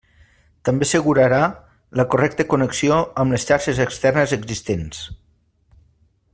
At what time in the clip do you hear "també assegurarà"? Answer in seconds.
0.69-1.41